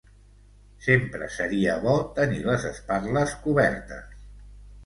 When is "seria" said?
1.35-1.75